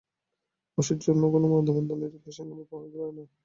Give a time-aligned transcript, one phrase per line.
[0.77, 3.23] ঐশ্বর্য বা অন্য কোন বন্ধন মানবাত্মাকে এরূপ শৃঙ্খলিত করিতে পারে না।